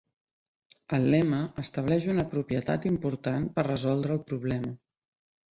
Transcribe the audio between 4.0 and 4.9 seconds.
el problema.